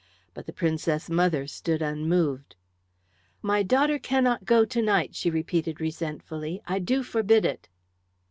[0.33, 2.55] But the Princess mother stood unmoved.
[3.43, 6.59] "My daughter cannot go to night," she repeated resentfully.
[6.65, 7.69] "I do forbid it."